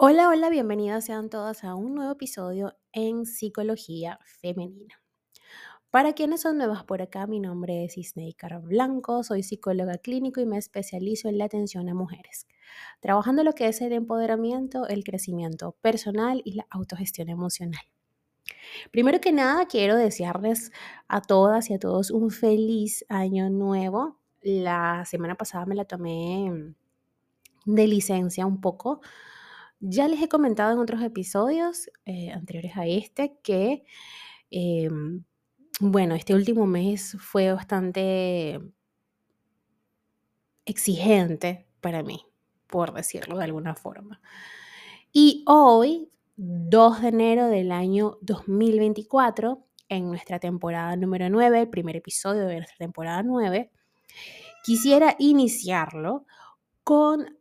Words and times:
Hola, 0.00 0.28
hola, 0.28 0.48
bienvenidas 0.48 1.06
sean 1.06 1.28
todas 1.28 1.64
a 1.64 1.74
un 1.74 1.96
nuevo 1.96 2.12
episodio 2.12 2.76
en 2.92 3.26
Psicología 3.26 4.20
Femenina. 4.40 5.02
Para 5.90 6.12
quienes 6.12 6.42
son 6.42 6.56
nuevas 6.56 6.84
por 6.84 7.02
acá, 7.02 7.26
mi 7.26 7.40
nombre 7.40 7.84
es 7.84 7.98
Isneikar 7.98 8.60
Blanco, 8.62 9.24
soy 9.24 9.42
psicóloga 9.42 9.98
clínico 9.98 10.40
y 10.40 10.46
me 10.46 10.56
especializo 10.56 11.28
en 11.28 11.38
la 11.38 11.46
atención 11.46 11.88
a 11.88 11.94
mujeres, 11.94 12.46
trabajando 13.00 13.42
lo 13.42 13.54
que 13.54 13.66
es 13.66 13.80
el 13.80 13.92
empoderamiento, 13.92 14.86
el 14.86 15.02
crecimiento 15.02 15.72
personal 15.82 16.42
y 16.44 16.52
la 16.52 16.68
autogestión 16.70 17.28
emocional. 17.28 17.82
Primero 18.92 19.20
que 19.20 19.32
nada, 19.32 19.66
quiero 19.66 19.96
desearles 19.96 20.70
a 21.08 21.22
todas 21.22 21.70
y 21.70 21.74
a 21.74 21.80
todos 21.80 22.12
un 22.12 22.30
feliz 22.30 23.04
año 23.08 23.50
nuevo. 23.50 24.16
La 24.42 25.04
semana 25.06 25.34
pasada 25.34 25.66
me 25.66 25.74
la 25.74 25.86
tomé 25.86 26.72
de 27.66 27.86
licencia 27.88 28.46
un 28.46 28.60
poco 28.60 29.00
ya 29.80 30.08
les 30.08 30.20
he 30.22 30.28
comentado 30.28 30.72
en 30.72 30.78
otros 30.78 31.02
episodios 31.02 31.90
eh, 32.04 32.30
anteriores 32.32 32.76
a 32.76 32.86
este 32.86 33.38
que, 33.42 33.84
em, 34.50 35.24
bueno, 35.80 36.14
este 36.14 36.34
último 36.34 36.66
mes 36.66 37.16
fue 37.20 37.52
bastante 37.52 38.60
exigente 40.64 41.66
para 41.80 42.02
mí, 42.02 42.24
por 42.66 42.92
decirlo 42.92 43.38
de 43.38 43.44
alguna 43.44 43.74
forma. 43.74 44.20
Y 45.12 45.44
hoy, 45.46 46.10
2 46.36 47.02
de 47.02 47.08
enero 47.08 47.46
del 47.48 47.72
año 47.72 48.18
2024, 48.22 49.64
en 49.88 50.08
nuestra 50.08 50.38
temporada 50.38 50.94
número 50.96 51.30
9, 51.30 51.60
el 51.62 51.70
primer 51.70 51.96
episodio 51.96 52.46
de 52.46 52.56
nuestra 52.56 52.76
temporada 52.76 53.22
9, 53.22 53.70
quisiera 54.64 55.16
iniciarlo 55.18 56.26
con 56.84 57.38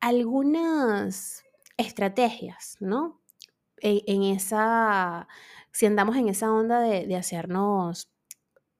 algunas 0.00 1.44
estrategias, 1.76 2.76
¿no? 2.80 3.20
En, 3.84 4.22
esa, 4.22 5.26
si 5.72 5.86
andamos 5.86 6.16
en 6.16 6.28
esa 6.28 6.52
onda 6.52 6.80
de, 6.80 7.16
hacernos, 7.16 8.08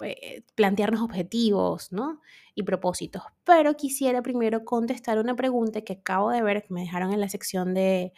eh, 0.00 0.44
plantearnos 0.54 1.00
objetivos, 1.00 1.90
¿no? 1.90 2.20
Y 2.54 2.62
propósitos. 2.62 3.22
Pero 3.44 3.76
quisiera 3.76 4.22
primero 4.22 4.64
contestar 4.64 5.18
una 5.18 5.34
pregunta 5.34 5.80
que 5.80 5.94
acabo 5.94 6.30
de 6.30 6.42
ver 6.42 6.62
que 6.62 6.72
me 6.72 6.82
dejaron 6.82 7.12
en 7.12 7.20
la 7.20 7.28
sección 7.28 7.74
de, 7.74 8.12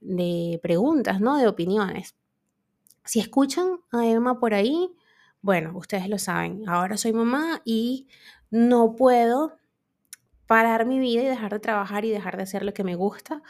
de 0.00 0.60
preguntas, 0.62 1.20
¿no? 1.20 1.38
De 1.38 1.48
opiniones. 1.48 2.14
Si 3.04 3.20
escuchan 3.20 3.80
a 3.92 4.06
Emma 4.06 4.38
por 4.38 4.52
ahí, 4.52 4.94
bueno, 5.42 5.72
ustedes 5.76 6.08
lo 6.08 6.18
saben, 6.18 6.68
ahora 6.68 6.98
soy 6.98 7.14
mamá 7.14 7.62
y 7.64 8.08
no 8.50 8.94
puedo 8.94 9.56
parar 10.46 10.84
mi 10.84 10.98
vida 10.98 11.22
y 11.22 11.26
dejar 11.26 11.52
de 11.52 11.60
trabajar 11.60 12.04
y 12.04 12.10
dejar 12.10 12.36
de 12.36 12.42
hacer 12.42 12.64
lo 12.64 12.74
que 12.74 12.84
me 12.84 12.96
gusta 12.96 13.42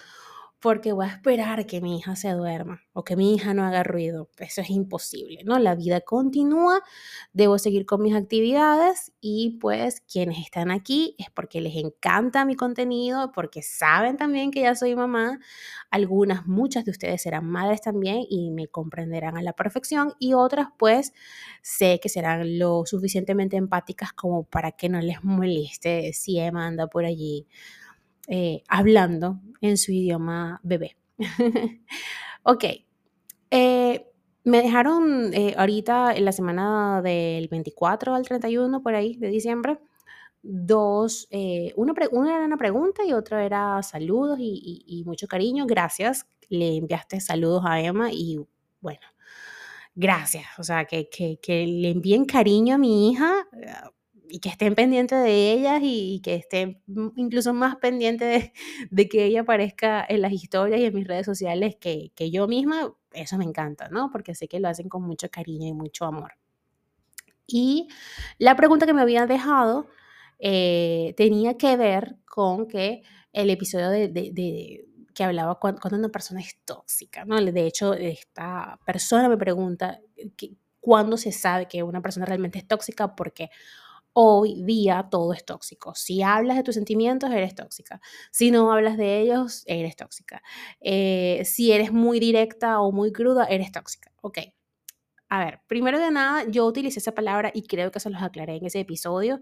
porque 0.61 0.93
voy 0.93 1.07
a 1.07 1.09
esperar 1.09 1.67
que 1.67 1.81
mi 1.81 1.99
hija 1.99 2.17
se 2.17 2.31
duerma 2.33 2.83
o 2.93 3.03
que 3.03 3.17
mi 3.17 3.35
hija 3.35 3.55
no 3.55 3.65
haga 3.65 3.83
ruido. 3.83 4.29
Eso 4.39 4.61
es 4.61 4.69
imposible, 4.69 5.43
¿no? 5.45 5.59
La 5.59 5.75
vida 5.75 6.03
continúa, 6.03 6.81
debo 7.33 7.59
seguir 7.59 7.87
con 7.87 8.03
mis 8.03 8.15
actividades 8.15 9.13
y 9.21 9.59
pues 9.59 10.03
quienes 10.03 10.39
están 10.39 10.71
aquí 10.71 11.17
es 11.19 11.31
porque 11.31 11.63
les 11.63 11.77
encanta 11.77 12.45
mi 12.45 12.57
contenido, 12.57 13.33
porque 13.33 13.63
saben 13.63 14.19
también 14.19 14.51
que 14.51 14.61
ya 14.61 14.75
soy 14.75 14.95
mamá. 14.95 15.39
Algunas, 15.91 16.47
muchas 16.47 16.85
de 16.85 16.91
ustedes 16.91 17.23
serán 17.23 17.47
madres 17.47 17.81
también 17.81 18.25
y 18.29 18.51
me 18.51 18.69
comprenderán 18.69 19.39
a 19.39 19.43
la 19.43 19.55
perfección 19.55 20.13
y 20.19 20.35
otras 20.35 20.69
pues 20.79 21.15
sé 21.63 22.01
que 22.03 22.11
serán 22.11 22.59
lo 22.59 22.85
suficientemente 22.85 23.57
empáticas 23.57 24.13
como 24.13 24.45
para 24.45 24.73
que 24.73 24.91
no 24.91 25.01
les 25.01 25.25
moleste 25.25 26.13
si 26.13 26.39
Emma 26.39 26.67
anda 26.67 26.87
por 26.87 27.07
allí 27.07 27.47
eh, 28.33 28.63
hablando 28.69 29.41
en 29.61 29.77
su 29.77 29.91
idioma 29.91 30.61
bebé. 30.63 30.97
ok. 32.45 32.65
Eh, 33.51 34.07
me 34.45 34.63
dejaron 34.63 35.35
eh, 35.35 35.57
ahorita 35.59 36.15
en 36.15 36.25
la 36.25 36.31
semana 36.31 37.03
del 37.03 37.49
24 37.49 38.15
al 38.15 38.25
31 38.25 38.85
por 38.85 38.95
ahí 38.95 39.17
de 39.17 39.29
diciembre 39.31 39.81
dos, 40.43 41.29
una, 41.77 41.93
una, 42.13 42.37
era 42.37 42.45
una 42.47 42.57
pregunta 42.57 43.05
y 43.05 43.13
otra 43.13 43.45
era 43.45 43.83
saludos 43.83 44.39
y, 44.41 45.03
mucho 45.05 45.27
cariño. 45.27 45.67
Gracias. 45.67 46.25
Le 46.49 46.77
enviaste 46.77 47.21
saludos 47.21 47.65
a 47.67 47.81
Emma 47.81 48.11
y 48.13 48.39
bueno, 48.81 49.07
gracias. 49.97 50.47
O 50.59 50.63
sea, 50.63 50.85
que, 50.85 51.09
que, 51.11 51.41
que 51.43 51.67
le 51.67 51.91
envíen 51.91 52.27
cariño 52.27 52.77
a 52.77 52.79
mi 52.79 53.11
hija 53.11 53.49
y 54.31 54.39
que 54.39 54.49
estén 54.49 54.75
pendientes 54.75 55.23
de 55.23 55.53
ellas 55.53 55.81
y, 55.83 56.21
que 56.23 56.35
estén 56.35 56.83
incluso 57.17 57.53
más 57.53 57.77
pendientes 57.77 58.53
de, 58.91 59.09
que 59.09 59.25
ella 59.25 59.43
aparezca 59.43 60.05
en 60.09 60.23
las 60.23 60.33
historias 60.33 60.81
y 60.81 60.85
en 60.85 60.95
mis 60.95 61.07
redes 61.07 61.27
sociales 61.27 61.77
que, 61.77 62.13
yo 62.31 62.47
misma, 62.47 62.95
eso 63.13 63.37
me 63.37 63.45
encanta, 63.45 63.89
¿no? 63.89 64.11
Porque 64.11 64.35
sé 64.35 64.49
que 64.49 64.61
lo 64.61 64.69
hacen 64.69 64.89
con 64.89 65.03
mucho 65.03 65.29
cariño 65.31 65.67
y 65.67 65.73
mucho 65.73 66.05
amor. 66.05 66.35
Y 67.47 67.89
la 68.39 68.55
pregunta 68.55 68.87
que 68.87 68.95
me 68.95 69.03
habían 69.03 69.27
dejado 69.27 69.89
eh, 70.39 71.15
tenía 71.17 71.57
que 71.57 71.77
ver 71.77 72.17
con 72.25 72.69
que 72.69 73.03
el 73.33 73.51
episodio 73.51 73.91
de, 73.91 74.87
que 75.13 75.25
hablaba 75.25 75.59
cuando, 75.59 75.81
una 75.93 76.09
persona 76.09 76.41
es 76.41 76.57
tóxica, 76.65 77.25
¿no? 77.25 77.41
De 77.41 77.67
hecho, 77.67 77.95
esta 77.95 78.79
persona 78.87 79.29
me 79.29 79.37
pregunta 79.37 80.01
cuándo 80.81 81.17
se 81.17 81.33
sabe 81.33 81.67
que 81.67 81.83
una 81.83 82.01
persona 82.01 82.27
realmente 82.27 82.59
es 82.59 82.67
tóxica 82.67 83.15
porque 83.15 83.51
hoy 84.13 84.63
día 84.65 85.09
todo 85.11 85.33
es 85.33 85.45
tóxico. 85.45 85.95
Si 85.95 86.23
hablas 86.23 86.57
de 86.57 86.63
tus 86.63 86.75
sentimientos, 86.75 87.31
eres 87.31 87.55
tóxica. 87.55 88.01
Si 88.31 88.51
no 88.51 88.73
hablas 88.73 88.97
de 88.97 89.21
ellos, 89.21 89.63
eres 89.67 89.97
tóxica. 89.97 90.43
Eh, 90.81 91.43
si 91.45 91.73
eres 91.73 91.93
muy 91.93 92.21
directa 92.21 92.81
o 92.81 92.93
muy 92.93 93.13
cruda, 93.13 93.45
eres 93.47 93.73
tóxica. 93.73 94.13
Ok. 94.23 94.39
A 95.29 95.45
ver, 95.45 95.61
primero 95.69 95.99
de 96.01 96.11
nada, 96.11 96.45
yo 96.49 96.67
utilicé 96.67 96.99
esa 96.99 97.15
palabra 97.15 97.53
y 97.55 97.63
creo 97.63 97.93
que 97.93 98.01
se 98.01 98.11
los 98.11 98.23
aclaré 98.23 98.57
en 98.57 98.67
ese 98.67 98.81
episodio. 98.81 99.41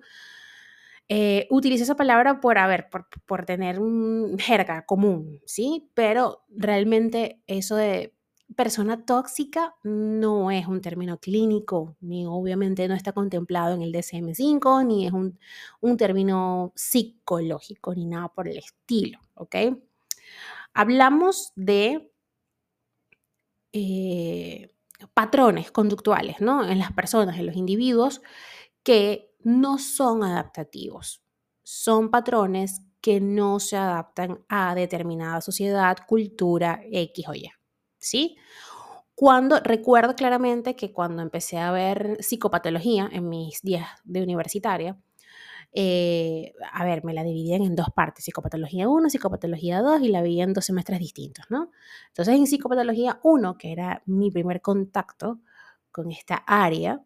Eh, 1.08 1.46
utilicé 1.50 1.84
esa 1.84 1.96
palabra 1.96 2.40
por, 2.40 2.58
a 2.58 2.66
ver, 2.66 2.90
por, 2.90 3.08
por 3.24 3.46
tener 3.46 3.80
un 3.80 4.38
jerga 4.38 4.84
común, 4.84 5.40
¿sí? 5.46 5.90
Pero 5.94 6.44
realmente 6.50 7.42
eso 7.46 7.76
de 7.76 8.14
persona 8.56 9.04
tóxica 9.04 9.74
no 9.82 10.50
es 10.50 10.66
un 10.66 10.80
término 10.80 11.18
clínico, 11.18 11.96
ni 12.00 12.26
obviamente 12.26 12.88
no 12.88 12.94
está 12.94 13.12
contemplado 13.12 13.74
en 13.74 13.82
el 13.82 13.92
DSM5, 13.92 14.86
ni 14.86 15.06
es 15.06 15.12
un, 15.12 15.38
término 15.96 16.72
psicológico, 16.74 17.94
ni 17.94 18.06
nada 18.06 18.28
por 18.28 18.48
el 18.48 18.58
estilo, 18.58 19.20
¿ok? 19.34 19.56
Hablamos 20.74 21.52
de 21.56 22.10
eh, 23.72 24.70
patrones 25.14 25.70
conductuales, 25.70 26.40
¿no? 26.40 26.66
En 26.68 26.78
las 26.78 26.92
personas, 26.92 27.38
en 27.38 27.46
los 27.46 27.56
individuos, 27.56 28.22
que 28.82 29.34
no 29.40 29.78
son 29.78 30.24
adaptativos. 30.24 31.22
Son 31.62 32.10
patrones 32.10 32.82
que 33.00 33.20
no 33.20 33.60
se 33.60 33.76
adaptan 33.76 34.44
a 34.48 34.74
determinada 34.74 35.40
sociedad, 35.40 35.98
cultura, 36.06 36.80
X 36.90 37.28
o 37.28 37.34
Y. 37.34 37.57
¿sí? 37.98 38.36
Cuando 39.14 39.60
recuerdo 39.60 40.14
claramente 40.14 40.76
que 40.76 40.92
cuando 40.92 41.22
empecé 41.22 41.58
a 41.58 41.72
ver 41.72 42.18
psicopatología 42.20 43.08
en 43.12 43.28
mis 43.28 43.62
días 43.62 43.88
de 44.04 44.22
universitaria, 44.22 44.96
eh, 45.72 46.54
a 46.72 46.84
ver, 46.84 47.04
me 47.04 47.12
la 47.12 47.22
dividían 47.24 47.62
en 47.62 47.76
dos 47.76 47.88
partes, 47.94 48.24
psicopatología 48.24 48.88
1, 48.88 49.10
psicopatología 49.10 49.80
2 49.82 50.02
y 50.02 50.08
la 50.08 50.22
vi 50.22 50.40
en 50.40 50.52
dos 50.54 50.64
semestres 50.64 50.98
distintos, 50.98 51.44
¿no? 51.50 51.70
Entonces 52.08 52.34
en 52.34 52.46
psicopatología 52.46 53.20
1, 53.22 53.58
que 53.58 53.72
era 53.72 54.02
mi 54.06 54.30
primer 54.30 54.62
contacto 54.62 55.40
con 55.90 56.10
esta 56.10 56.36
área, 56.46 57.02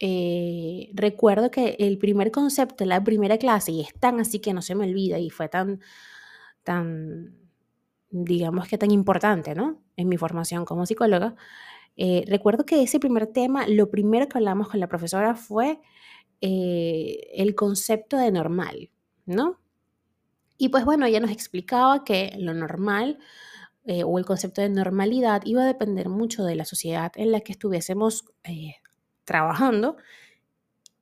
eh, 0.00 0.90
recuerdo 0.94 1.50
que 1.50 1.76
el 1.80 1.98
primer 1.98 2.30
concepto, 2.30 2.84
la 2.84 3.02
primera 3.02 3.38
clase, 3.38 3.72
y 3.72 3.80
es 3.82 3.94
tan 3.98 4.20
así 4.20 4.40
que 4.40 4.54
no 4.54 4.62
se 4.62 4.74
me 4.74 4.86
olvida 4.86 5.18
y 5.18 5.30
fue 5.30 5.48
tan, 5.48 5.80
tan 6.62 7.47
digamos 8.10 8.68
que 8.68 8.78
tan 8.78 8.90
importante, 8.90 9.54
¿no? 9.54 9.82
En 9.96 10.08
mi 10.08 10.16
formación 10.16 10.64
como 10.64 10.86
psicóloga. 10.86 11.34
Eh, 11.96 12.24
recuerdo 12.28 12.64
que 12.64 12.82
ese 12.82 13.00
primer 13.00 13.26
tema, 13.26 13.66
lo 13.68 13.90
primero 13.90 14.28
que 14.28 14.38
hablamos 14.38 14.68
con 14.68 14.80
la 14.80 14.88
profesora 14.88 15.34
fue 15.34 15.80
eh, 16.40 17.30
el 17.34 17.54
concepto 17.54 18.16
de 18.16 18.30
normal, 18.30 18.90
¿no? 19.26 19.60
Y 20.56 20.70
pues 20.70 20.84
bueno, 20.84 21.06
ella 21.06 21.20
nos 21.20 21.30
explicaba 21.30 22.04
que 22.04 22.34
lo 22.38 22.54
normal 22.54 23.18
eh, 23.84 24.04
o 24.04 24.18
el 24.18 24.24
concepto 24.24 24.60
de 24.60 24.68
normalidad 24.68 25.42
iba 25.44 25.62
a 25.62 25.66
depender 25.66 26.08
mucho 26.08 26.44
de 26.44 26.56
la 26.56 26.64
sociedad 26.64 27.12
en 27.16 27.32
la 27.32 27.40
que 27.40 27.52
estuviésemos 27.52 28.24
trabajando 29.24 29.96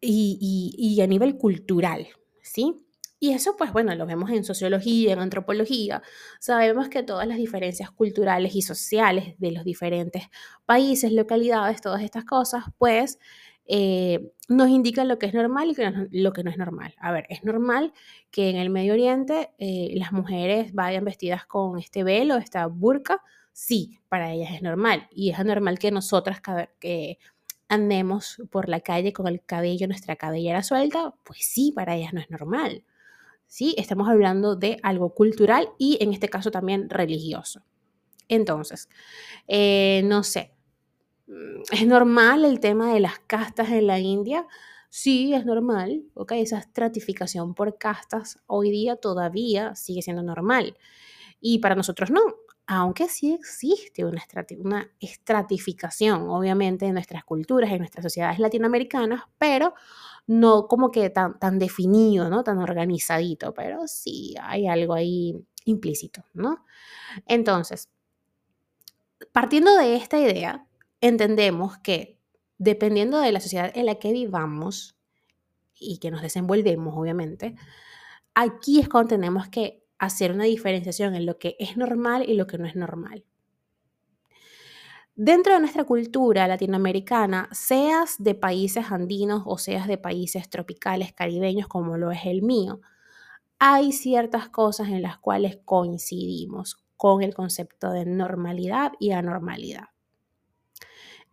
y, 0.00 0.75
y 0.79 1.00
a 1.00 1.06
nivel 1.06 1.37
cultural, 1.37 2.06
¿sí? 2.43 2.86
Y 3.18 3.32
eso, 3.32 3.56
pues 3.56 3.72
bueno, 3.72 3.94
lo 3.94 4.04
vemos 4.06 4.30
en 4.30 4.44
sociología, 4.44 5.12
en 5.12 5.20
antropología. 5.20 6.02
Sabemos 6.38 6.88
que 6.88 7.02
todas 7.02 7.26
las 7.26 7.38
diferencias 7.38 7.90
culturales 7.90 8.54
y 8.54 8.62
sociales 8.62 9.34
de 9.38 9.52
los 9.52 9.64
diferentes 9.64 10.24
países, 10.66 11.12
localidades, 11.12 11.80
todas 11.80 12.02
estas 12.02 12.24
cosas, 12.26 12.64
pues 12.76 13.18
eh, 13.68 14.32
nos 14.48 14.68
indica 14.68 15.04
lo 15.04 15.18
que 15.18 15.26
es 15.26 15.34
normal 15.34 15.74
y 16.10 16.22
lo 16.22 16.32
que 16.32 16.44
no 16.44 16.50
es 16.50 16.58
normal. 16.58 16.94
A 16.98 17.10
ver, 17.12 17.26
es 17.30 17.42
normal 17.42 17.92
que 18.30 18.50
en 18.50 18.56
el 18.56 18.70
Medio 18.70 18.92
Oriente 18.92 19.50
eh, 19.58 19.92
las 19.96 20.12
mujeres 20.12 20.72
vayan 20.74 21.04
vestidas 21.04 21.46
con 21.46 21.78
este 21.78 22.04
velo, 22.04 22.36
esta 22.36 22.66
burka. 22.66 23.22
Sí, 23.52 23.98
para 24.08 24.32
ellas 24.32 24.50
es 24.54 24.62
normal. 24.62 25.08
Y 25.10 25.30
es 25.30 25.44
normal 25.44 25.78
que 25.78 25.90
nosotras 25.90 26.40
que 26.78 27.18
andemos 27.68 28.42
por 28.50 28.68
la 28.68 28.80
calle 28.80 29.12
con 29.12 29.26
el 29.26 29.42
cabello, 29.44 29.88
nuestra 29.88 30.16
cabellera 30.16 30.62
suelta. 30.62 31.14
Pues 31.24 31.40
sí, 31.42 31.72
para 31.74 31.96
ellas 31.96 32.12
no 32.12 32.20
es 32.20 32.30
normal. 32.30 32.84
Sí, 33.46 33.75
estamos 33.78 34.08
hablando 34.08 34.56
de 34.56 34.78
algo 34.82 35.14
cultural 35.14 35.69
y 35.78 35.98
en 36.00 36.12
este 36.12 36.28
caso 36.28 36.50
también 36.50 36.90
religioso. 36.90 37.62
Entonces, 38.28 38.88
eh, 39.46 40.02
no 40.04 40.25
sé, 40.25 40.56
¿Es 41.72 41.87
normal 41.87 42.44
el 42.44 42.60
tema 42.60 42.93
de 42.94 43.00
las 43.00 43.19
castas 43.19 43.70
en 43.70 43.87
la 43.88 43.98
India? 43.98 44.46
Sí, 44.90 45.34
es 45.34 45.44
normal, 45.44 46.04
¿ok? 46.14 46.32
Esa 46.32 46.58
estratificación 46.58 47.54
por 47.54 47.78
castas 47.78 48.38
hoy 48.46 48.70
día 48.70 48.96
todavía 48.96 49.75
sigue 49.75 50.02
siendo 50.02 50.22
normal. 50.22 50.76
Y 51.40 51.58
para 51.58 51.75
nosotros 51.75 52.10
no, 52.10 52.20
aunque 52.66 53.08
sí 53.08 53.32
existe 53.32 54.04
una, 54.04 54.22
una 54.60 54.90
estratificación, 55.00 56.28
obviamente, 56.28 56.87
en 56.87 56.94
nuestras 56.94 57.25
culturas, 57.25 57.72
en 57.72 57.78
nuestras 57.78 58.04
sociedades 58.04 58.38
latinoamericanas, 58.38 59.25
pero 59.38 59.75
no 60.26 60.67
como 60.67 60.90
que 60.90 61.11
tan, 61.11 61.38
tan 61.38 61.58
definido, 61.58 62.28
¿no? 62.28 62.43
Tan 62.44 62.58
organizadito, 62.58 63.55
pero 63.55 63.87
sí 63.87 64.34
hay 64.43 64.67
algo 64.67 64.94
ahí 64.94 65.37
implícito, 65.64 66.25
¿no? 66.34 66.64
Entonces, 67.26 67.88
partiendo 69.32 69.76
de 69.76 69.96
esta 69.96 70.19
idea, 70.19 70.67
entendemos 71.00 71.78
que 71.78 72.19
dependiendo 72.58 73.20
de 73.20 73.32
la 73.32 73.40
sociedad 73.40 73.70
en 73.75 73.87
la 73.87 73.96
que 73.96 74.12
vivamos 74.12 74.96
y 75.78 75.99
que 75.99 76.11
nos 76.11 76.23
desenvolvemos, 76.23 76.94
obviamente, 76.96 77.55
aquí 78.34 78.81
es 78.81 78.88
cuando 78.88 79.08
tenemos 79.11 79.49
que 79.49 79.84
hacer 79.99 80.32
una 80.32 80.44
diferenciación 80.44 81.14
en 81.14 81.26
lo 81.26 81.38
que 81.38 81.56
es 81.58 81.76
normal 81.76 82.28
y 82.28 82.34
lo 82.34 82.46
que 82.46 82.58
no 82.58 82.67
es 82.67 82.76
normal. 82.76 83.25
Dentro 85.16 85.54
de 85.54 85.60
nuestra 85.60 85.84
cultura 85.84 86.46
latinoamericana, 86.46 87.48
seas 87.52 88.16
de 88.18 88.34
países 88.34 88.92
andinos 88.92 89.42
o 89.46 89.58
seas 89.58 89.88
de 89.88 89.98
países 89.98 90.48
tropicales, 90.48 91.12
caribeños, 91.12 91.68
como 91.68 91.96
lo 91.96 92.10
es 92.12 92.24
el 92.26 92.42
mío, 92.42 92.80
hay 93.58 93.92
ciertas 93.92 94.48
cosas 94.50 94.88
en 94.88 95.02
las 95.02 95.18
cuales 95.18 95.58
coincidimos 95.64 96.84
con 96.96 97.22
el 97.22 97.34
concepto 97.34 97.90
de 97.90 98.06
normalidad 98.06 98.92
y 99.00 99.12
anormalidad 99.12 99.86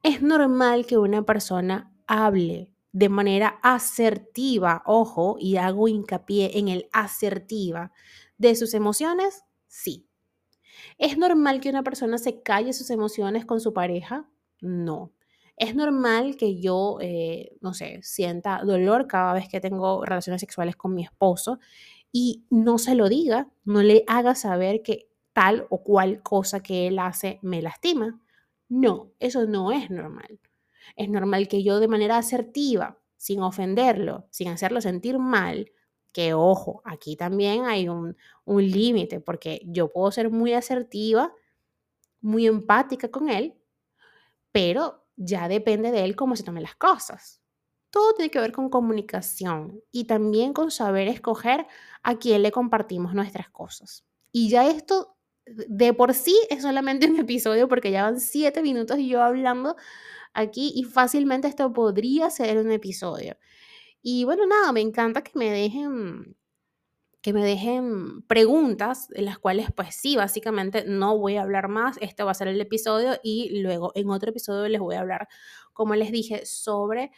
es 0.04 0.22
normal 0.22 0.86
que 0.86 0.98
una 0.98 1.24
persona 1.26 1.92
hable 2.08 2.70
de 2.92 3.10
manera 3.10 3.60
asertiva, 3.64 4.84
ojo, 4.86 5.38
y 5.40 5.58
hago 5.58 5.88
hincapié 5.88 6.60
en 6.60 6.68
el 6.68 6.90
asertiva, 6.92 7.92
de 8.38 8.56
sus 8.56 8.74
emociones, 8.74 9.44
sí. 9.68 10.08
¿Es 10.98 11.18
normal 11.18 11.60
que 11.60 11.70
una 11.70 11.84
persona 11.84 12.18
se 12.18 12.42
calle 12.42 12.74
sus 12.74 12.90
emociones 12.90 13.46
con 13.46 13.60
su 13.60 13.74
pareja? 13.74 14.30
No. 14.62 15.12
¿Es 15.56 15.76
normal 15.76 16.36
que 16.36 16.60
yo, 16.60 16.98
eh, 17.02 17.56
no 17.62 17.74
sé, 17.74 18.00
sienta 18.02 18.62
dolor 18.64 19.08
cada 19.08 19.34
vez 19.34 19.48
que 19.48 19.62
tengo 19.62 20.04
relaciones 20.04 20.42
sexuales 20.42 20.76
con 20.76 20.96
mi 20.96 21.04
esposo 21.04 21.60
y 22.12 22.46
no 22.50 22.78
se 22.78 22.96
lo 22.96 23.08
diga, 23.10 23.52
no 23.64 23.82
le 23.84 24.04
haga 24.08 24.36
saber 24.36 24.82
que 24.82 25.10
tal 25.34 25.68
o 25.70 25.84
cual 25.84 26.22
cosa 26.24 26.62
que 26.62 26.88
él 26.88 27.00
hace 27.00 27.40
me 27.42 27.62
lastima? 27.62 28.20
No, 28.70 29.12
eso 29.20 29.46
no 29.46 29.72
es 29.72 29.90
normal. 29.90 30.40
Es 30.96 31.10
normal 31.10 31.48
que 31.48 31.64
yo 31.64 31.80
de 31.80 31.88
manera 31.88 32.18
asertiva, 32.18 33.00
sin 33.18 33.42
ofenderlo, 33.42 34.28
sin 34.32 34.48
hacerlo 34.50 34.82
sentir 34.82 35.20
mal, 35.20 35.72
que 36.14 36.34
ojo, 36.34 36.82
aquí 36.86 37.16
también 37.16 37.66
hay 37.66 37.90
un, 37.90 38.16
un 38.46 38.66
límite, 38.66 39.20
porque 39.20 39.62
yo 39.66 39.92
puedo 39.92 40.12
ser 40.12 40.30
muy 40.30 40.54
asertiva, 40.54 41.34
muy 42.22 42.48
empática 42.48 43.10
con 43.10 43.30
él, 43.30 43.56
pero 44.52 45.06
ya 45.16 45.48
depende 45.48 45.92
de 45.92 46.06
él 46.06 46.16
cómo 46.16 46.36
se 46.36 46.44
tomen 46.44 46.64
las 46.64 46.76
cosas. 46.76 47.42
Todo 47.90 48.14
tiene 48.14 48.32
que 48.32 48.40
ver 48.40 48.52
con 48.52 48.70
comunicación 48.70 49.82
y 49.92 50.06
también 50.06 50.54
con 50.54 50.72
saber 50.72 51.08
escoger 51.08 51.68
a 52.02 52.16
quién 52.18 52.42
le 52.42 52.52
compartimos 52.52 53.14
nuestras 53.14 53.50
cosas. 53.50 54.06
Y 54.32 54.50
ya 54.50 54.68
esto 54.68 55.16
de 55.46 55.94
por 55.94 56.14
sí 56.14 56.36
es 56.50 56.62
solamente 56.62 57.08
un 57.08 57.20
episodio 57.20 57.68
porque 57.68 57.92
ya 57.92 58.04
van 58.04 58.20
siete 58.20 58.62
minutos 58.62 58.98
yo 59.00 59.22
hablando 59.22 59.76
aquí 60.34 60.72
y 60.76 60.84
fácilmente 60.84 61.48
esto 61.48 61.72
podría 61.74 62.30
ser 62.30 62.58
un 62.58 62.72
episodio. 62.72 63.38
Y 64.04 64.26
bueno, 64.26 64.46
nada, 64.46 64.72
me 64.74 64.82
encanta 64.82 65.24
que 65.24 65.32
me 65.36 65.50
dejen 65.50 66.36
que 67.22 67.34
me 67.34 67.44
dejen 67.46 68.22
preguntas, 68.24 69.08
en 69.14 69.26
las 69.26 69.40
cuales 69.40 69.68
pues 69.76 69.96
sí, 69.96 70.18
básicamente 70.18 70.86
no 70.86 71.18
voy 71.18 71.38
a 71.38 71.44
hablar 71.44 71.70
más, 71.70 71.98
este 72.02 72.24
va 72.24 72.32
a 72.32 72.34
ser 72.36 72.50
el 72.50 72.60
episodio 72.62 73.14
y 73.24 73.62
luego 73.62 73.94
en 73.96 74.10
otro 74.10 74.32
episodio 74.32 74.68
les 74.70 74.82
voy 74.82 74.96
a 74.96 75.02
hablar, 75.02 75.30
como 75.74 75.96
les 75.96 76.12
dije, 76.12 76.46
sobre 76.46 77.12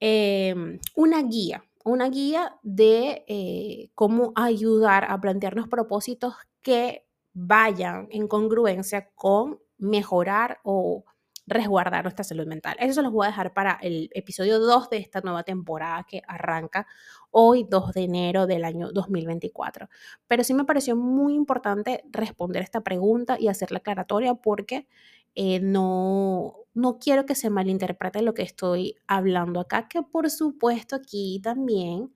em, 0.00 0.78
una 0.94 1.22
guía, 1.22 1.64
una 1.84 2.08
guía 2.08 2.56
de 2.62 3.24
eh, 3.28 3.90
cómo 3.94 4.32
ayudar 4.36 5.04
a 5.10 5.20
plantearnos 5.20 5.68
propósitos 5.68 6.34
que 6.62 7.06
vayan 7.32 8.08
en 8.10 8.28
congruencia 8.28 9.10
con 9.14 9.60
mejorar 9.78 10.60
o 10.64 11.04
resguardar 11.48 12.04
nuestra 12.04 12.24
salud 12.24 12.46
mental. 12.46 12.76
Eso 12.78 12.94
se 12.94 13.02
los 13.02 13.12
voy 13.12 13.26
a 13.26 13.30
dejar 13.30 13.54
para 13.54 13.78
el 13.82 14.10
episodio 14.12 14.58
2 14.58 14.90
de 14.90 14.98
esta 14.98 15.20
nueva 15.20 15.42
temporada 15.42 16.04
que 16.08 16.22
arranca 16.28 16.86
hoy, 17.30 17.66
2 17.68 17.92
de 17.92 18.02
enero 18.02 18.46
del 18.46 18.64
año 18.64 18.90
2024. 18.92 19.88
Pero 20.26 20.44
sí 20.44 20.54
me 20.54 20.64
pareció 20.64 20.96
muy 20.96 21.34
importante 21.34 22.04
responder 22.10 22.62
esta 22.62 22.82
pregunta 22.82 23.36
y 23.38 23.48
hacer 23.48 23.72
la 23.72 23.78
aclaratoria 23.78 24.34
porque 24.34 24.86
eh, 25.34 25.60
no, 25.60 26.54
no 26.74 26.98
quiero 26.98 27.26
que 27.26 27.34
se 27.34 27.50
malinterprete 27.50 28.22
lo 28.22 28.34
que 28.34 28.42
estoy 28.42 28.96
hablando 29.06 29.60
acá, 29.60 29.88
que 29.88 30.02
por 30.02 30.30
supuesto 30.30 30.96
aquí 30.96 31.40
también 31.42 32.12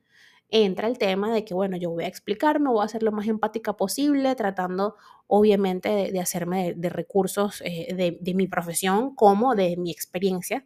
entra 0.52 0.86
el 0.86 0.98
tema 0.98 1.32
de 1.32 1.44
que, 1.44 1.54
bueno, 1.54 1.76
yo 1.76 1.90
voy 1.90 2.04
a 2.04 2.08
explicarme, 2.08 2.70
voy 2.70 2.84
a 2.84 2.88
ser 2.88 3.02
lo 3.02 3.10
más 3.10 3.26
empática 3.26 3.76
posible, 3.76 4.34
tratando 4.36 4.96
obviamente 5.26 6.12
de, 6.12 6.20
hacerme 6.20 6.74
de, 6.74 6.88
recursos 6.90 7.62
eh, 7.64 7.94
de, 7.94 8.18
de 8.20 8.34
mi 8.34 8.46
profesión 8.46 9.14
como 9.16 9.54
de 9.54 9.76
mi 9.76 9.90
experiencia 9.90 10.64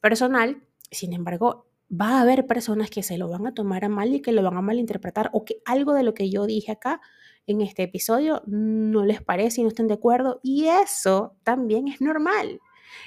personal. 0.00 0.62
Sin 0.90 1.12
embargo, 1.12 1.66
va 1.90 2.18
a 2.18 2.20
haber 2.22 2.46
personas 2.46 2.90
que 2.90 3.02
se 3.02 3.18
lo 3.18 3.28
van 3.28 3.46
a 3.46 3.54
tomar 3.54 3.84
a 3.84 3.88
mal 3.88 4.14
y 4.14 4.20
que 4.20 4.32
lo 4.32 4.42
van 4.42 4.56
a 4.56 4.62
malinterpretar 4.62 5.30
o 5.32 5.44
que 5.44 5.62
algo 5.64 5.94
de 5.94 6.02
lo 6.02 6.14
que 6.14 6.30
yo 6.30 6.46
dije 6.46 6.72
acá 6.72 7.00
en 7.46 7.60
este 7.60 7.82
episodio 7.82 8.42
no 8.46 9.04
les 9.04 9.22
parece 9.22 9.60
y 9.60 9.64
no 9.64 9.68
estén 9.68 9.88
de 9.88 9.94
acuerdo. 9.94 10.40
Y 10.42 10.66
eso 10.66 11.36
también 11.42 11.88
es 11.88 12.00
normal, 12.00 12.60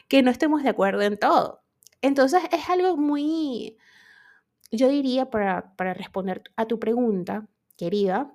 que 0.08 0.22
no 0.24 0.32
estemos 0.32 0.64
de 0.64 0.70
acuerdo 0.70 1.02
en 1.02 1.18
todo. 1.18 1.62
Entonces 2.02 2.44
es 2.52 2.70
algo 2.70 2.98
muy, 2.98 3.78
yo 4.76 4.90
diría, 4.90 5.30
para, 5.30 5.74
responder 5.94 6.44
a 6.56 6.66
tu 6.66 6.80
pregunta, 6.80 7.48
querida, 7.78 8.34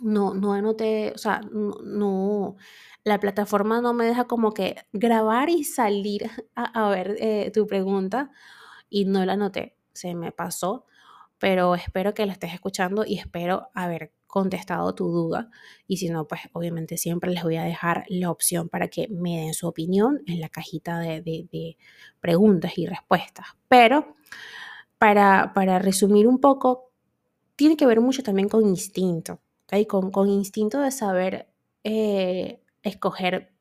no, 0.00 0.34
no 0.34 0.52
anoté, 0.52 1.12
o 1.14 1.18
sea, 1.18 1.40
no, 1.50 2.56
la 3.04 3.20
plataforma 3.20 3.80
no 3.80 3.92
me 3.92 4.06
deja 4.06 4.24
como 4.24 4.52
que 4.54 4.76
grabar 4.92 5.50
y 5.50 5.64
salir 5.64 6.30
a, 6.54 6.88
ver 6.90 7.16
eh, 7.18 7.50
tu 7.52 7.66
pregunta 7.66 8.30
y 8.88 9.04
no 9.04 9.24
la 9.24 9.34
anoté, 9.34 9.76
se 9.92 10.14
me 10.14 10.32
pasó, 10.32 10.86
pero 11.38 11.74
espero 11.74 12.14
que 12.14 12.24
la 12.24 12.32
estés 12.32 12.54
escuchando 12.54 13.04
y 13.04 13.18
espero 13.18 13.68
haber 13.74 14.12
contestado 14.26 14.94
tu 14.94 15.10
duda 15.10 15.50
y 15.86 15.98
si 15.98 16.08
no, 16.08 16.26
pues 16.26 16.42
obviamente 16.52 16.96
siempre 16.96 17.30
les 17.32 17.42
voy 17.42 17.56
a 17.56 17.64
dejar 17.64 18.04
la 18.08 18.30
opción 18.30 18.68
para 18.68 18.88
que 18.88 19.08
me 19.08 19.40
den 19.40 19.52
su 19.52 19.66
opinión 19.66 20.22
en 20.26 20.40
la 20.40 20.48
cajita 20.48 21.00
de, 21.00 21.20
de 21.20 21.76
preguntas 22.20 22.78
y 22.78 22.86
respuestas, 22.86 23.46
pero 23.68 24.16
para, 25.02 25.80
resumir 25.80 26.28
un 26.28 26.38
poco, 26.38 26.92
tiene 27.56 27.76
que 27.76 27.86
ver 27.86 28.00
mucho 28.00 28.22
también 28.22 28.48
con 28.48 28.64
instinto, 28.64 29.40
con, 29.88 30.12
con, 30.12 30.28
instinto 30.28 30.80
de 30.80 30.92
saber 30.92 31.48
eh, 31.82 32.62
escoger 32.84 33.52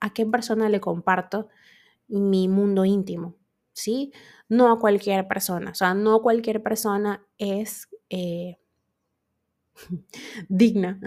a 0.00 0.12
qué 0.12 0.26
persona 0.26 0.68
le 0.68 0.80
comparto 0.80 1.48
mi 2.08 2.48
mundo 2.48 2.84
íntimo, 2.84 3.36
¿sí? 3.72 4.12
No 4.48 4.72
a 4.72 4.80
cualquier 4.80 5.28
persona, 5.28 5.70
o 5.70 5.74
sea, 5.76 5.94
no 5.94 6.22
cualquier 6.22 6.60
persona 6.60 7.24
es 7.38 7.88
eh, 8.08 8.58
digna, 10.48 10.98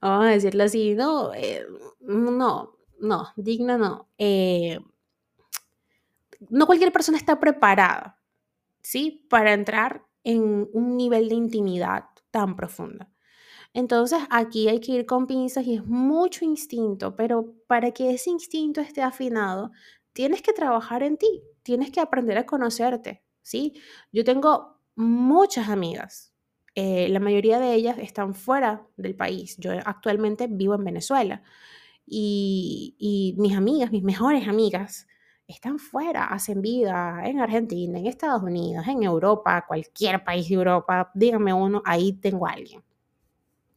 vamos 0.00 0.26
a 0.26 0.30
decirlo 0.30 0.64
así, 0.64 0.96
no, 0.96 1.32
eh, 1.34 1.64
no, 2.00 2.76
no, 2.98 3.28
digna 3.36 3.78
no. 3.78 4.08
no 6.48 6.66
cualquier 6.66 6.90
persona 6.90 7.16
está 7.16 7.38
preparada 7.38 8.19
¿sí? 8.82 9.26
Para 9.30 9.52
entrar 9.52 10.04
en 10.24 10.68
un 10.72 10.96
nivel 10.96 11.28
de 11.28 11.34
intimidad 11.34 12.04
tan 12.30 12.56
profunda. 12.56 13.10
Entonces 13.72 14.20
aquí 14.30 14.68
hay 14.68 14.80
que 14.80 14.92
ir 14.92 15.06
con 15.06 15.26
pinzas 15.26 15.66
y 15.66 15.74
es 15.76 15.86
mucho 15.86 16.44
instinto, 16.44 17.14
pero 17.16 17.54
para 17.66 17.92
que 17.92 18.10
ese 18.10 18.30
instinto 18.30 18.80
esté 18.80 19.02
afinado, 19.02 19.70
tienes 20.12 20.42
que 20.42 20.52
trabajar 20.52 21.02
en 21.02 21.16
ti, 21.16 21.42
tienes 21.62 21.90
que 21.90 22.00
aprender 22.00 22.36
a 22.38 22.46
conocerte, 22.46 23.22
¿sí? 23.42 23.74
Yo 24.12 24.24
tengo 24.24 24.80
muchas 24.96 25.68
amigas, 25.68 26.32
eh, 26.74 27.08
la 27.08 27.20
mayoría 27.20 27.58
de 27.58 27.74
ellas 27.74 27.98
están 27.98 28.34
fuera 28.34 28.86
del 28.96 29.16
país. 29.16 29.56
Yo 29.58 29.72
actualmente 29.84 30.46
vivo 30.48 30.74
en 30.74 30.84
Venezuela 30.84 31.42
y, 32.06 32.96
y 32.98 33.34
mis 33.38 33.56
amigas, 33.56 33.92
mis 33.92 34.02
mejores 34.02 34.48
amigas, 34.48 35.06
están 35.50 35.78
fuera, 35.78 36.26
hacen 36.26 36.62
vida 36.62 37.22
en 37.24 37.40
Argentina, 37.40 37.98
en 37.98 38.06
Estados 38.06 38.42
Unidos, 38.42 38.86
en 38.88 39.02
Europa, 39.02 39.64
cualquier 39.66 40.22
país 40.24 40.48
de 40.48 40.54
Europa, 40.54 41.10
dígame 41.14 41.52
uno, 41.52 41.82
ahí 41.84 42.12
tengo 42.14 42.46
a 42.46 42.52
alguien. 42.52 42.82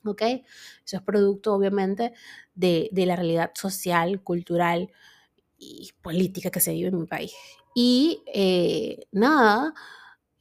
¿Ok? 0.05 0.21
Eso 0.85 0.97
es 0.97 1.01
producto, 1.01 1.53
obviamente, 1.53 2.13
de, 2.53 2.89
de 2.91 3.05
la 3.05 3.15
realidad 3.15 3.51
social, 3.55 4.21
cultural 4.21 4.91
y 5.57 5.91
política 6.01 6.49
que 6.51 6.59
se 6.59 6.73
vive 6.73 6.89
en 6.89 6.99
mi 6.99 7.05
país. 7.05 7.33
Y 7.73 8.21
eh, 8.27 9.07
nada, 9.11 9.73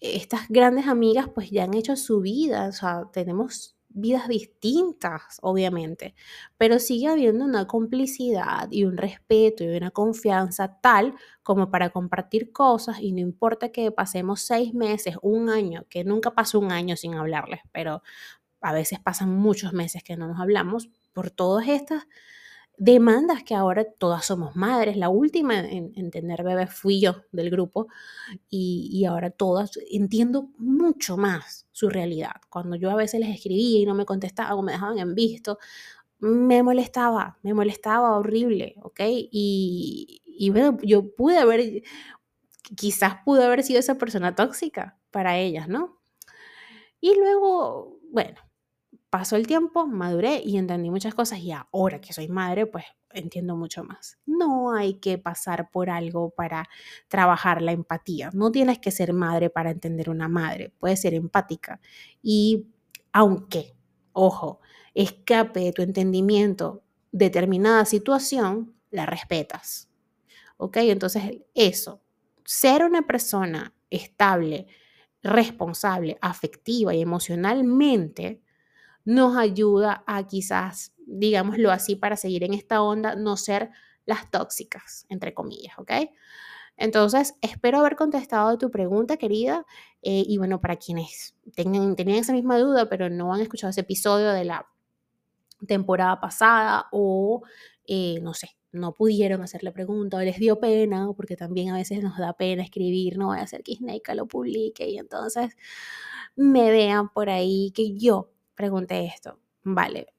estas 0.01 0.49
grandes 0.49 0.87
amigas 0.89 1.29
pues 1.33 1.51
ya 1.51 1.65
han 1.65 1.75
hecho 1.75 1.97
su 1.97 2.21
vida, 2.21 2.67
o 2.69 2.73
sea, 2.73 3.09
tenemos 3.12 3.77
vidas 3.95 4.29
distintas, 4.29 5.39
obviamente, 5.43 6.15
pero 6.59 6.79
sigue 6.79 7.09
habiendo 7.09 7.45
una 7.45 7.67
complicidad 7.67 8.69
y 8.71 8.85
un 8.85 8.97
respeto 8.97 9.65
y 9.65 9.77
una 9.77 9.91
confianza 9.91 10.79
tal 10.81 11.15
como 11.43 11.71
para 11.71 11.91
compartir 11.91 12.53
cosas 12.53 13.01
y 13.01 13.13
no 13.13 13.21
importa 13.21 13.71
que 13.71 13.91
pasemos 13.93 14.43
seis 14.43 14.75
meses, 14.75 15.17
un 15.23 15.49
año, 15.51 15.85
que 15.89 16.05
nunca 16.05 16.33
pasó 16.33 16.59
un 16.59 16.73
año 16.73 16.97
sin 16.97 17.15
hablarles, 17.15 17.61
pero 17.73 18.03
a 18.61 18.73
veces 18.73 19.01
pasan 19.01 19.31
muchos 19.31 19.73
meses 19.73 20.03
que 20.03 20.17
no 20.17 20.29
nos 20.29 20.41
hablamos 20.41 20.89
por 21.13 21.31
todas 21.31 21.69
estas 21.69 22.07
demandas 22.83 23.45
que 23.45 23.55
ahora 23.55 23.85
todas 23.85 24.25
somos 24.25 24.57
madres. 24.57 24.97
La 24.97 25.09
última 25.09 25.61
en, 25.61 26.11
tener 26.11 26.43
bebés 26.43 26.75
fui 26.75 27.01
yo 27.01 27.23
del 27.31 27.49
grupo 27.49 27.87
y, 28.51 29.05
ahora 29.05 29.31
todas 29.31 29.79
entiendo 29.91 30.49
mucho 30.59 31.17
más 31.17 31.69
su 31.71 31.89
realidad. 31.89 32.33
Cuando 32.51 32.75
yo 32.75 32.91
a 32.91 32.97
veces 32.97 33.21
les 33.21 33.37
escribía 33.37 33.79
y 33.79 33.87
no 33.87 33.95
me 33.95 34.05
contestaban 34.05 34.55
o 34.55 34.62
me 34.62 34.73
dejaban 34.73 34.99
en 34.99 35.15
visto, 35.15 35.59
me 36.19 36.65
molestaba, 36.65 37.39
me 37.43 37.55
molestaba 37.55 38.17
horrible, 38.19 38.75
¿ok? 38.83 39.01
Y, 39.31 40.23
y 40.25 40.51
bueno, 40.51 40.77
yo 40.83 41.15
pude 41.15 41.39
haber, 41.39 41.83
quizás 42.77 43.15
pude 43.25 43.45
haber 43.45 43.62
sido 43.62 43.79
esa 43.79 43.97
persona 43.97 44.35
tóxica 44.35 44.99
para 45.12 45.39
ellas, 45.39 45.69
¿no? 45.69 46.01
Y 47.01 47.15
luego, 47.17 48.01
bueno, 48.11 48.41
pasó 49.12 49.37
el 49.37 49.47
tiempo, 49.47 49.87
maduré 49.87 50.40
y 50.42 50.57
entendí 50.57 50.88
muchas 50.90 51.14
cosas 51.14 51.38
y 51.40 51.52
ahora 51.52 52.00
que 52.00 52.14
soy 52.14 52.28
madre, 52.28 52.64
pues 52.64 52.87
entiendo 53.11 53.54
mucho 53.57 53.85
más. 53.85 54.16
No 54.25 54.73
hay 54.73 54.95
que 54.95 55.19
pasar 55.19 55.71
por 55.71 55.90
algo 55.90 56.31
para 56.31 56.66
trabajar 57.09 57.61
la 57.61 57.73
empatía. 57.73 58.31
No 58.33 58.50
tienes 58.50 58.78
que 58.78 58.90
ser 58.90 59.12
madre 59.12 59.50
para 59.50 59.71
entender 59.71 60.09
una 60.09 60.28
madre. 60.28 60.73
Puedes 60.78 61.02
ser 61.02 61.12
empática. 61.12 61.78
Y 62.23 62.69
aunque, 63.12 63.76
ojo, 64.14 64.61
escape 64.95 65.61
de 65.61 65.73
tu 65.73 65.83
entendimiento 65.83 66.83
determinada 67.11 67.85
situación, 67.85 68.75
la 68.90 69.04
respetas. 69.04 69.90
¿Ok? 70.57 70.78
Entonces, 70.78 71.42
eso, 71.52 72.00
ser 72.47 72.83
una 72.83 73.07
persona 73.07 73.75
estable, 73.90 74.69
responsable, 75.23 76.16
afectiva 76.23 76.95
y 76.95 77.02
emocionalmente, 77.02 78.40
nos 79.04 79.37
ayuda 79.37 80.04
a 80.06 80.26
quizás, 80.26 80.92
digámoslo 81.06 81.71
así, 81.71 81.97
para 81.97 82.16
seguir 82.16 82.44
en 82.44 82.54
esta 82.54 82.82
onda, 82.82 83.14
no 83.16 83.37
ser 83.37 83.71
las 84.06 84.30
tóxicas, 84.30 85.06
entre 85.09 85.35
comillas, 85.35 85.78
¿ok? 85.78 85.92
Entonces, 86.76 87.35
espero 87.42 87.78
haber 87.80 87.97
contestado 87.97 88.59
tu 88.59 88.71
pregunta, 88.71 89.16
querida. 89.16 89.66
Eh, 90.02 90.25
y 90.26 90.38
bueno, 90.38 90.61
para 90.61 90.76
quienes 90.76 91.37
tengan, 91.54 91.94
tenían 91.97 92.18
esa 92.18 92.32
misma 92.32 92.59
duda, 92.59 92.88
pero 92.88 93.11
no 93.11 93.32
han 93.35 93.40
escuchado 93.40 93.71
ese 93.71 93.82
episodio 93.82 94.32
de 94.32 94.44
la 94.44 94.66
temporada 95.66 96.21
pasada 96.21 96.87
o, 96.92 97.42
eh, 97.87 98.18
no 98.23 98.35
sé, 98.35 98.50
no 98.73 98.94
pudieron 98.94 99.42
hacer 99.42 99.62
la 99.62 99.73
pregunta 99.73 100.16
o 100.16 100.21
les 100.21 100.38
dio 100.38 100.59
pena, 100.59 101.09
porque 101.16 101.37
también 101.37 101.71
a 101.71 101.76
veces 101.76 102.02
nos 102.02 102.18
da 102.18 102.32
pena 102.32 102.62
escribir, 102.62 103.18
no 103.18 103.26
voy 103.28 103.38
a 103.38 103.42
hacer 103.42 103.62
que 103.62 103.76
Snake 103.76 104.14
lo 104.14 104.26
publique 104.26 104.88
y 104.88 104.99
entonces 104.99 105.56
me 106.37 106.71
vean 106.71 107.11
por 107.11 107.30
ahí 107.30 107.73
que 107.75 107.94
yo 107.97 108.32
pregunté 108.54 109.04
esto. 109.06 109.38
Vale, 109.62 110.14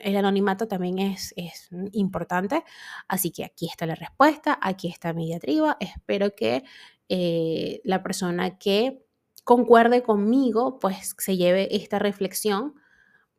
el 0.00 0.16
anonimato 0.16 0.66
también 0.68 0.98
es, 0.98 1.32
es, 1.36 1.68
importante, 1.92 2.64
así 3.08 3.30
que 3.30 3.44
aquí 3.44 3.66
está 3.68 3.86
la 3.86 3.94
respuesta, 3.94 4.58
aquí 4.60 4.88
está 4.88 5.12
mi 5.12 5.26
diatriba. 5.26 5.76
Espero 5.80 6.34
que 6.34 6.64
eh, 7.08 7.80
la 7.84 8.02
persona 8.02 8.58
que 8.58 9.04
concuerde 9.44 10.02
conmigo, 10.02 10.78
pues 10.78 11.14
se 11.18 11.36
lleve 11.36 11.74
esta 11.76 11.98
reflexión 11.98 12.74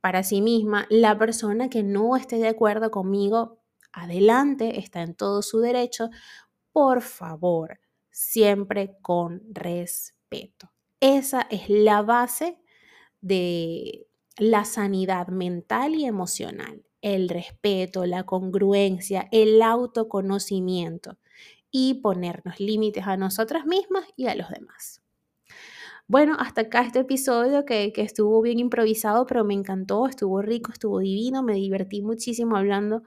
para 0.02 0.24
sí 0.24 0.42
misma. 0.42 0.86
La 0.90 1.18
persona 1.18 1.70
que 1.70 1.84
no 1.84 2.16
esté 2.16 2.38
de 2.38 2.48
acuerdo 2.48 2.92
conmigo, 2.92 3.60
adelante, 3.92 4.80
está 4.80 5.02
en 5.02 5.16
todo 5.16 5.42
su 5.42 5.60
derecho. 5.60 6.10
Por 6.72 7.02
favor, 7.02 7.80
siempre 8.12 8.98
con 9.02 9.42
respeto. 9.52 10.72
Esa 11.00 11.42
es 11.50 11.70
la 11.70 12.02
base 12.02 12.60
de, 13.22 14.08
la 14.38 14.66
sanidad 14.66 15.28
mental 15.28 15.96
y 15.96 16.06
emocional, 16.06 16.84
el 17.02 17.30
respeto, 17.30 18.06
la 18.06 18.24
congruencia, 18.24 19.28
el 19.32 19.62
autoconocimiento 19.62 21.18
y 21.72 21.96
ponernos 21.96 22.60
límites 22.60 23.06
a 23.06 23.18
nosotras 23.18 23.66
mismas 23.66 24.06
y 24.16 24.28
a 24.28 24.36
los 24.36 24.50
demás. 24.50 25.02
Bueno, 26.08 26.36
hasta 26.40 26.62
acá 26.62 26.82
este 26.82 27.00
episodio 27.00 27.66
que, 27.66 27.92
estuvo 27.98 28.42
bien 28.42 28.60
improvisado, 28.60 29.26
pero 29.26 29.44
me 29.44 29.56
encantó, 29.56 30.08
estuvo 30.08 30.42
rico, 30.42 30.72
estuvo 30.72 31.00
divino, 31.00 31.42
me 31.42 31.56
divertí 31.56 32.02
muchísimo 32.04 32.58
hablando 32.58 33.04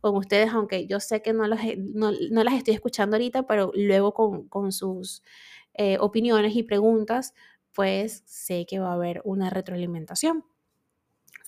con 0.00 0.16
ustedes, 0.16 0.50
aunque 0.50 0.86
yo 0.86 1.00
sé 1.00 1.22
que 1.22 1.32
no, 1.32 1.46
no, 1.48 2.44
las 2.44 2.54
estoy 2.54 2.74
escuchando 2.74 3.16
ahorita, 3.16 3.46
pero 3.46 3.72
luego 3.74 4.14
con, 4.48 4.72
sus 4.72 5.22
eh, 5.74 5.98
opiniones 5.98 6.54
y 6.54 6.62
preguntas, 6.62 7.34
pues 7.72 8.22
sé 8.26 8.64
que 8.66 8.78
va 8.78 8.90
a 8.90 8.94
haber 8.94 9.22
una 9.24 9.50
retroalimentación. 9.50 10.44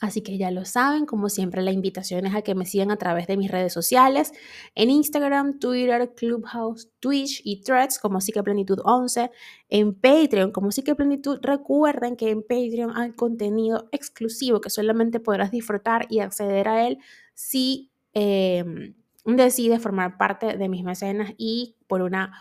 Así 0.00 0.22
que 0.22 0.38
ya 0.38 0.52
lo 0.52 0.64
saben, 0.64 1.06
como 1.06 1.28
siempre 1.28 1.60
la 1.60 1.72
invitación 1.72 2.24
es 2.26 2.34
a 2.34 2.42
que 2.42 2.54
me 2.54 2.64
sigan 2.66 2.92
a 2.92 2.96
través 2.96 3.26
de 3.26 3.36
mis 3.36 3.50
redes 3.50 3.72
sociales, 3.72 4.32
en 4.76 4.90
Instagram, 4.90 5.58
Twitter, 5.58 6.12
Clubhouse, 6.14 6.88
Twitch 7.00 7.40
y 7.44 7.62
Threads 7.62 7.98
como 7.98 8.20
Psiqueplenitud 8.20 8.78
11, 8.84 9.30
en 9.68 9.94
Patreon 9.94 10.52
como 10.52 10.70
Psiqueplenitud. 10.70 11.40
Recuerden 11.42 12.16
que 12.16 12.30
en 12.30 12.42
Patreon 12.42 12.96
hay 12.96 13.10
contenido 13.10 13.88
exclusivo 13.90 14.60
que 14.60 14.70
solamente 14.70 15.18
podrás 15.18 15.50
disfrutar 15.50 16.06
y 16.08 16.20
acceder 16.20 16.68
a 16.68 16.86
él 16.86 16.98
si 17.34 17.90
em, 18.14 18.94
decides 19.24 19.82
formar 19.82 20.16
parte 20.16 20.56
de 20.56 20.68
mis 20.68 20.84
mecenas 20.84 21.32
y 21.38 21.76
por 21.88 22.02
una 22.02 22.32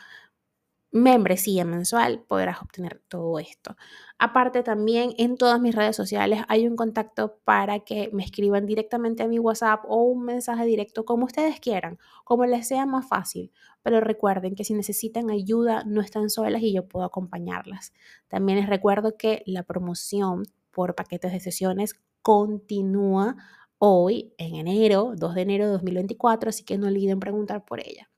membresía 0.92 1.66
mensual 1.66 2.24
podrás 2.28 2.62
obtener 2.62 3.02
todo 3.08 3.40
esto. 3.40 3.76
Aparte 4.18 4.64
también 4.64 5.14
en 5.18 5.38
todas 5.38 5.60
mis 5.60 5.76
redes 5.76 5.96
sociales 5.96 6.42
hay 6.48 6.68
un 6.68 6.76
contacto 6.76 7.38
para 7.44 7.80
que 7.80 8.10
me 8.14 8.24
escriban 8.24 8.66
directamente 8.66 9.24
a 9.24 9.28
mi 9.28 9.38
WhatsApp 9.38 9.84
o 9.88 10.04
un 10.04 10.24
mensaje 10.24 10.66
directo 10.66 11.06
como 11.06 11.26
ustedes 11.26 11.60
quieran, 11.60 12.00
como 12.24 12.46
les 12.46 12.68
sea 12.68 12.86
más 12.86 13.08
fácil. 13.08 13.52
Pero 13.84 14.00
recuerden 14.00 14.56
que 14.56 14.64
si 14.64 14.74
necesitan 14.74 15.30
ayuda 15.30 15.84
no 15.86 16.02
están 16.02 16.30
solas 16.30 16.62
y 16.62 16.74
yo 16.74 16.88
puedo 16.88 17.06
acompañarlas. 17.06 17.94
También 18.28 18.60
les 18.60 18.70
recuerdo 18.70 19.18
que 19.18 19.44
la 19.46 19.64
promoción 19.64 20.44
por 20.72 20.96
paquetes 20.96 21.32
de 21.32 21.40
sesiones 21.40 21.96
continúa 22.22 23.36
hoy 23.78 24.34
en 24.38 24.56
enero, 24.56 25.14
2 25.16 25.36
de 25.36 25.42
enero 25.42 25.66
de 25.66 25.72
2024, 25.74 26.50
así 26.50 26.64
que 26.64 26.78
no 26.78 26.88
olviden 26.88 27.20
preguntar 27.20 27.66
por 27.66 27.80
ella. 27.80 28.10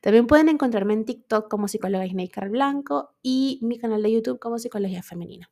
También 0.00 0.26
pueden 0.26 0.48
encontrarme 0.48 0.94
en 0.94 1.04
TikTok 1.04 1.48
como 1.48 1.68
psicóloga 1.68 2.06
Snaker 2.06 2.48
Blanco 2.48 3.14
y 3.22 3.58
mi 3.62 3.78
canal 3.78 4.02
de 4.02 4.12
YouTube 4.12 4.38
como 4.38 4.58
Psicología 4.58 5.02
Femenina. 5.02 5.50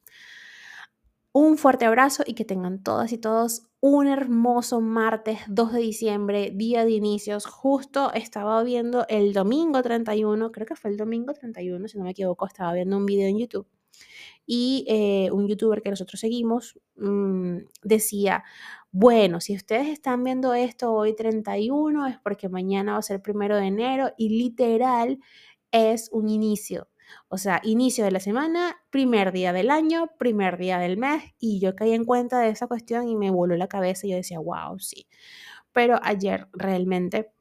Un 1.33 1.59
fuerte 1.59 1.85
abrazo 1.85 2.23
y 2.27 2.35
que 2.35 2.45
tengan 2.45 2.83
todas 2.83 3.13
y 3.13 3.19
todos 3.19 3.67
un 3.81 4.07
hermoso 4.07 4.81
martes 4.81 5.41
2 5.49 5.73
de 5.73 5.81
diciembre, 5.81 6.53
día 6.55 6.85
de 6.85 6.93
inicios. 6.93 7.45
Justo 7.45 8.13
estaba 8.13 8.63
viendo 8.63 9.05
el 9.09 9.33
domingo 9.33 9.83
31, 9.83 10.53
creo 10.53 10.67
que 10.67 10.77
fue 10.77 10.91
el 10.91 10.97
domingo 10.97 11.35
31, 11.35 11.89
si 11.89 11.99
no 11.99 12.05
me 12.05 12.13
equivoco, 12.13 12.47
estaba 12.47 12.73
viendo 12.73 12.97
un 12.97 13.05
video 13.05 13.29
en 13.29 13.39
YouTube 13.39 13.67
y 14.47 14.85
eh, 14.89 15.31
un 15.33 15.49
youtuber 15.49 15.83
que 15.83 15.91
nosotros 15.91 16.21
seguimos 16.21 16.79
mm, 16.97 17.59
decía, 17.83 18.45
bueno, 18.97 19.41
si 19.41 19.57
ustedes 19.57 19.89
están 19.89 20.23
viendo 20.23 20.55
esto 20.55 20.93
hoy 20.93 21.17
31 21.17 22.07
es 22.07 22.17
porque 22.21 22.49
mañana 22.49 22.93
va 22.93 22.99
a 22.99 23.03
ser 23.03 23.21
primero 23.21 23.57
de 23.57 23.67
enero 23.67 24.13
y 24.17 24.29
literal 24.29 25.19
es 25.73 26.09
un 26.13 26.29
inicio. 26.29 26.89
O 27.27 27.37
sea, 27.37 27.61
inicio 27.65 28.05
de 28.05 28.13
la 28.13 28.21
semana, 28.21 28.77
primer 28.91 29.33
día 29.33 29.53
del 29.53 29.73
año, 29.73 30.13
primer 30.17 30.59
día 30.59 30.79
del 30.79 30.97
mes 30.97 31.25
y 31.41 31.59
yo 31.59 31.75
caí 31.75 31.93
en 31.93 32.05
cuenta 32.05 32.39
de 32.39 32.51
esa 32.51 32.69
cuestión 32.69 33.09
y 33.09 33.17
me 33.17 33.33
voló 33.33 33.57
la 33.57 33.67
cabeza 33.67 34.07
y 34.07 34.11
yo 34.11 34.17
decía, 34.17 34.39
wow, 34.39 34.79
sí. 34.79 35.09
Pero 35.73 35.99
ayer 36.05 36.47
realmente 36.53 37.33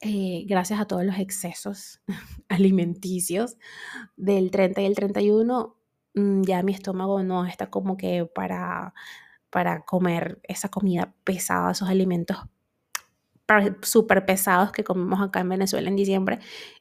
eh, 0.00 0.46
gracias 0.48 0.80
a 0.80 0.86
todos 0.86 1.04
los 1.04 1.16
excesos 1.20 2.02
alimenticios 2.48 3.56
del 4.16 4.50
30 4.50 4.80
y 4.82 4.86
el 4.86 4.96
31, 4.96 5.76
mm, 6.14 6.42
ya 6.42 6.64
mi 6.64 6.72
estómago 6.72 7.22
no 7.22 7.46
está 7.46 7.70
como 7.70 7.96
que 7.96 8.26
para, 8.26 8.94
para 9.50 9.84
comer 9.84 10.40
esa 10.44 10.68
comida 10.68 11.14
pesada, 11.24 11.72
esos 11.72 11.88
alimentos 11.88 12.38
súper 13.82 14.24
pesados 14.24 14.70
que 14.70 14.84
comemos 14.84 15.20
acá 15.20 15.40
en 15.40 15.48
Venezuela 15.48 15.88
en 15.88 15.96
diciembre 15.96 16.38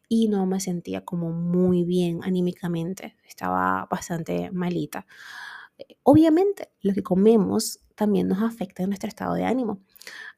y 0.08 0.28
no 0.28 0.46
me 0.46 0.60
sentía 0.60 1.04
como 1.04 1.32
muy 1.32 1.84
bien 1.84 2.20
anímicamente, 2.24 3.16
estaba 3.28 3.88
bastante 3.90 4.52
malita. 4.52 5.06
Obviamente, 6.04 6.70
lo 6.82 6.94
que 6.94 7.04
comemos 7.04 7.80
también 7.96 8.28
nos 8.28 8.42
afecta 8.42 8.84
en 8.84 8.90
nuestro 8.90 9.08
estado 9.08 9.34
de 9.34 9.46
ánimo. 9.46 9.80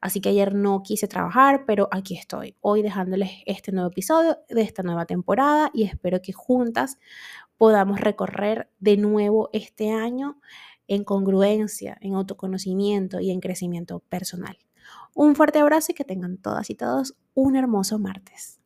Así 0.00 0.20
que 0.20 0.30
ayer 0.30 0.54
no 0.54 0.82
quise 0.82 1.06
trabajar, 1.06 1.64
pero 1.66 1.88
aquí 1.90 2.16
estoy, 2.16 2.56
hoy 2.60 2.82
dejándoles 2.82 3.30
este 3.46 3.72
nuevo 3.72 3.90
episodio 3.90 4.38
de 4.48 4.62
esta 4.62 4.82
nueva 4.82 5.06
temporada 5.06 5.70
y 5.72 5.84
espero 5.84 6.20
que 6.20 6.32
juntas 6.32 6.98
podamos 7.56 8.00
recorrer 8.00 8.68
de 8.80 8.96
nuevo 8.96 9.48
este 9.52 9.92
año 9.92 10.40
en 10.88 11.04
congruencia, 11.04 11.96
en 12.00 12.14
autoconocimiento 12.14 13.20
y 13.20 13.30
en 13.30 13.40
crecimiento 13.40 14.00
personal. 14.00 14.58
Un 15.14 15.34
fuerte 15.36 15.58
abrazo 15.58 15.92
y 15.92 15.94
que 15.94 16.04
tengan 16.04 16.38
todas 16.38 16.70
y 16.70 16.74
todos 16.74 17.16
un 17.34 17.56
hermoso 17.56 17.98
martes. 17.98 18.60